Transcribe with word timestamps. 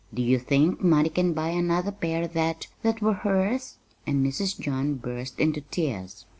Do 0.11 0.23
you 0.23 0.39
think 0.39 0.81
money 0.83 1.09
can 1.09 1.33
buy 1.33 1.49
another 1.49 1.91
pair 1.91 2.27
that 2.29 2.65
that 2.81 3.03
were 3.03 3.13
hers?" 3.13 3.77
And 4.07 4.25
Mrs. 4.25 4.59
John 4.59 4.95
burst 4.95 5.39
into 5.39 5.61
tears. 5.61 6.25